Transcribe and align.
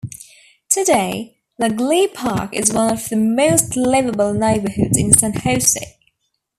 Today, 0.67 1.37
Naglee 1.61 2.11
Park 2.11 2.55
is 2.55 2.73
one 2.73 2.91
of 2.91 3.07
the 3.09 3.15
most 3.17 3.75
livable 3.75 4.33
neighborhoods 4.33 4.97
in 4.97 5.13
San 5.15 5.31
Jose. 5.41 5.99